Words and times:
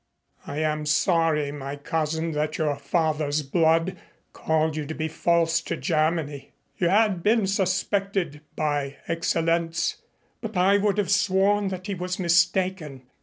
"I 0.47 0.57
am 0.57 0.87
sorry, 0.87 1.51
my 1.51 1.75
cousin, 1.75 2.31
that 2.31 2.57
your 2.57 2.75
father's 2.75 3.43
blood 3.43 3.97
called 4.33 4.75
you 4.75 4.87
to 4.87 4.95
be 4.95 5.07
false 5.07 5.61
to 5.61 5.77
Germany. 5.77 6.53
You 6.77 6.89
had 6.89 7.21
been 7.21 7.45
suspected 7.45 8.41
by 8.55 8.97
Excellenz, 9.07 9.97
but 10.41 10.57
I 10.57 10.79
would 10.79 10.97
have 10.97 11.11
sworn 11.11 11.67
that 11.67 11.85
he 11.85 11.93
was 11.93 12.17
mistaken. 12.17 13.03